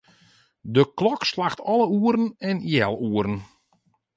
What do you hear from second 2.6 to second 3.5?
healoeren.